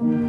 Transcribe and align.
you 0.00 0.27